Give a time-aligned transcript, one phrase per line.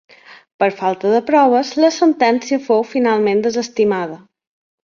[0.63, 4.19] Per falta de proves, la sentència fou finalment desestimada.